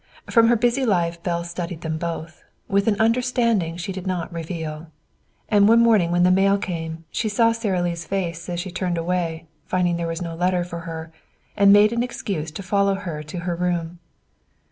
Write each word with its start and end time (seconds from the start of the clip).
From 0.31 0.47
her 0.47 0.55
busy 0.55 0.83
life 0.83 1.21
Belle 1.21 1.43
studied 1.43 1.81
them 1.81 1.99
both, 1.99 2.43
with 2.67 2.87
an 2.87 2.99
understanding 2.99 3.77
she 3.77 3.91
did 3.91 4.07
not 4.07 4.33
reveal. 4.33 4.87
And 5.47 5.67
one 5.67 5.79
morning 5.83 6.09
when 6.09 6.23
the 6.23 6.31
mail 6.31 6.57
came 6.57 7.05
she 7.11 7.29
saw 7.29 7.51
Sara 7.51 7.83
Lee's 7.83 8.07
face 8.07 8.49
as 8.49 8.59
she 8.59 8.71
turned 8.71 8.97
away, 8.97 9.45
finding 9.67 9.97
there 9.97 10.07
was 10.07 10.19
no 10.23 10.33
letter 10.33 10.63
for 10.63 10.79
her, 10.89 11.11
and 11.55 11.71
made 11.71 11.93
an 11.93 12.01
excuse 12.01 12.49
to 12.49 12.63
follow 12.63 12.95
her 12.95 13.21
to 13.21 13.41
her 13.41 13.55
room. 13.55 13.99